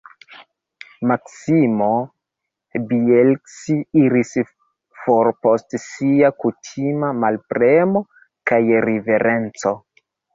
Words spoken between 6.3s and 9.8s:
kutima manpremo kaj riverenco.